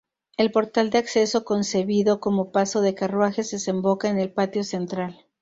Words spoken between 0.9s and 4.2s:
acceso, concebido como paso de carruajes, desemboca en